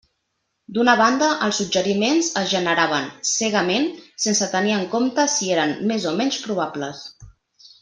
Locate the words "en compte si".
4.79-5.53